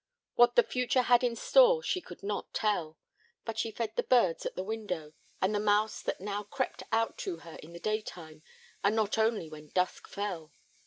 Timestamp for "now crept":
6.19-6.81